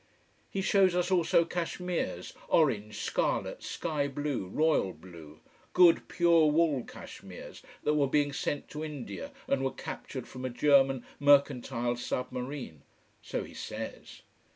[0.49, 5.41] He shows us also cashmeres, orange, scarlet, sky blue, royal blue:
[5.73, 10.49] good, pure wool cashmeres that were being sent to India, and were captured from a
[10.49, 12.81] German mercantile sub marine.
[13.21, 14.23] So he says.